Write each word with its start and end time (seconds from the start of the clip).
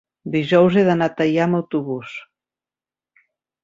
dijous 0.35 0.77
he 0.79 0.85
d'anar 0.87 1.11
a 1.13 1.15
Teià 1.21 1.45
amb 1.47 1.61
autobús. 1.61 2.19